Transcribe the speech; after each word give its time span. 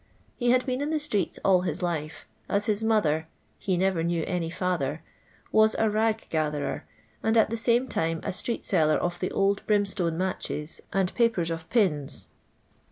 He 0.35 0.49
had 0.49 0.65
been 0.65 0.81
in 0.81 0.89
the 0.89 0.99
streets 0.99 1.37
all 1.45 1.61
his 1.61 1.83
life, 1.83 2.25
as 2.49 2.65
his 2.65 2.83
mother 2.83 3.27
he 3.59 3.77
never 3.77 4.01
knew 4.01 4.23
any 4.25 4.49
father— 4.49 5.03
was 5.51 5.75
a 5.77 5.91
rag 5.91 6.25
gatherer, 6.31 6.85
and 7.21 7.37
at 7.37 7.51
the 7.51 7.55
same 7.55 7.87
time 7.87 8.19
a 8.23 8.33
street 8.33 8.65
seller 8.65 8.95
of 8.97 9.19
the 9.19 9.29
old 9.29 9.61
brim!<tniic 9.67 10.13
matches 10.15 10.81
and 10.91 11.13
papers 11.13 11.51
of 11.51 11.69
pins. 11.69 12.29